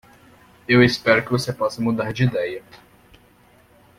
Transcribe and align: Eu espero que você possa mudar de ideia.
Eu 0.67 0.83
espero 0.83 1.23
que 1.23 1.29
você 1.29 1.53
possa 1.53 1.79
mudar 1.79 2.11
de 2.11 2.23
ideia. 2.23 2.63